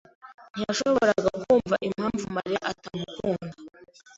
[0.53, 3.55] ntiyashoboraga kumva impamvu Mariya atamukunda.